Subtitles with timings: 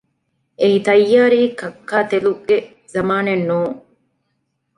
[0.59, 2.57] އެއީ ތައްޔާރީ ކައްކާތެލުގެ
[2.93, 3.77] ޒަމާނެއް ނޫން